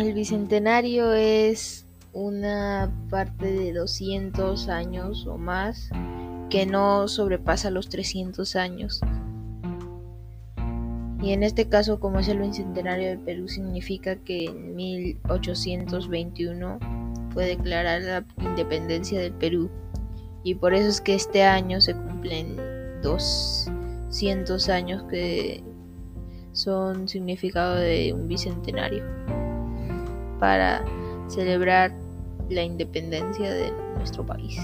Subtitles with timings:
[0.00, 1.84] El bicentenario es
[2.14, 5.90] una parte de 200 años o más
[6.48, 9.02] que no sobrepasa los 300 años.
[11.20, 16.78] Y en este caso, como es el bicentenario del Perú, significa que en 1821
[17.34, 19.68] fue declarada la independencia del Perú.
[20.42, 22.56] Y por eso es que este año se cumplen
[23.02, 25.62] 200 años que
[26.52, 29.04] son significado de un bicentenario
[30.40, 30.84] para
[31.28, 31.92] celebrar
[32.48, 34.58] la independencia de nuestro país.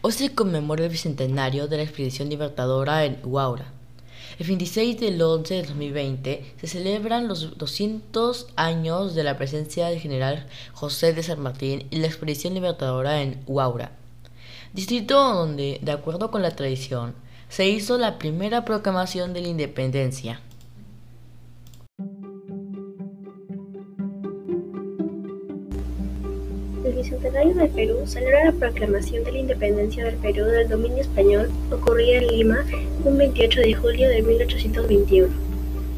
[0.00, 3.72] Hoy se conmemora el bicentenario de la expedición libertadora en Huaura.
[4.38, 10.00] El 26 del 11 de 2020 se celebran los 200 años de la presencia del
[10.00, 13.92] general José de San Martín y la expedición libertadora en Huaura,
[14.72, 17.14] distrito donde, de acuerdo con la tradición,
[17.48, 20.40] se hizo la primera proclamación de la independencia.
[26.84, 31.50] El Bicentenario del Perú celebra la proclamación de la independencia del Perú del dominio español
[31.70, 32.64] ocurrida en Lima
[33.04, 35.28] un 28 de julio de 1821.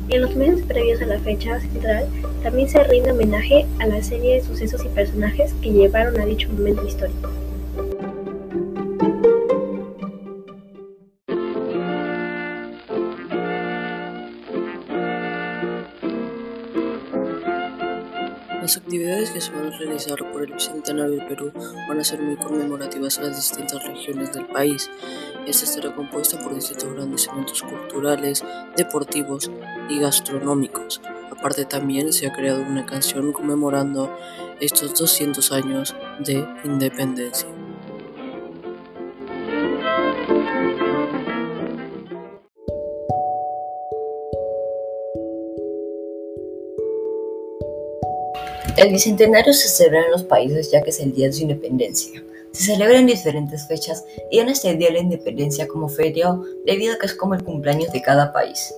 [0.09, 2.07] En los meses previos a la fecha central
[2.43, 6.49] también se rinde homenaje a la serie de sucesos y personajes que llevaron a dicho
[6.49, 7.31] momento histórico.
[18.67, 21.53] Las actividades que se van a realizar por el Bicentenario del Perú
[21.89, 24.91] van a ser muy conmemorativas en las distintas regiones del país.
[25.47, 28.44] Esta estará compuesta por distintos grandes eventos culturales,
[28.77, 29.53] deportivos
[29.89, 31.00] y gastronómicos.
[31.31, 34.12] Aparte también se ha creado una canción conmemorando
[34.61, 37.47] estos 200 años de independencia.
[48.76, 52.22] El bicentenario se celebra en los países ya que es el día de su independencia.
[52.53, 56.98] Se celebra en diferentes fechas y en este día la independencia como feriado debido a
[56.98, 58.75] que es como el cumpleaños de cada país.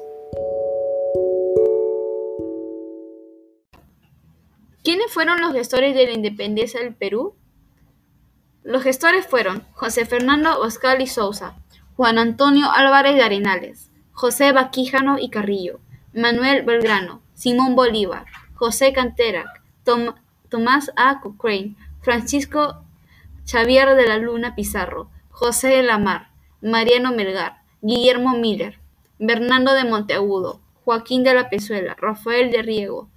[4.84, 7.34] ¿Quiénes fueron los gestores de la independencia del Perú?
[8.62, 11.56] Los gestores fueron José Fernando Oscar y Sousa,
[11.96, 15.80] Juan Antonio Álvarez de Arenales, José Baquijano y Carrillo,
[16.14, 18.92] Manuel Belgrano, Simón Bolívar, José
[20.48, 21.20] Tomás A.
[21.20, 22.82] Cochrane, Francisco
[23.46, 26.28] Xavier de la Luna Pizarro, José de la Mar,
[26.60, 28.78] Mariano Melgar, Guillermo Miller,
[29.18, 33.08] Bernardo de Monteagudo, Joaquín de la Pezuela, Rafael de Riego,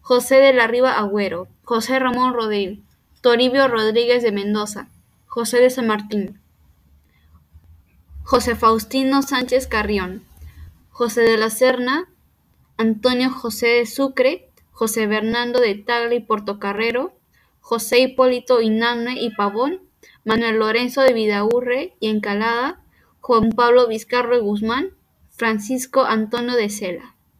[0.00, 2.78] José de la Riva Agüero, José Ramón Rodríguez,
[3.20, 4.88] Toribio Rodríguez de Mendoza,
[5.26, 6.40] José de San Martín,
[8.22, 10.22] José Faustino Sánchez Carrión,
[10.90, 12.08] José de la Serna,
[12.76, 14.49] Antonio José de Sucre,
[14.80, 17.12] José Bernardo de Tagle y Portocarrero,
[17.60, 19.82] José Hipólito Inanne y Pavón,
[20.24, 22.82] Manuel Lorenzo de Vidaurre y Encalada,
[23.20, 24.92] Juan Pablo Vizcarro y Guzmán,
[25.28, 27.14] Francisco Antonio de Cela.